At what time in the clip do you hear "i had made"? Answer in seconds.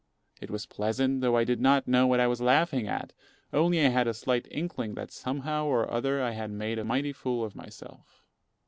6.23-6.79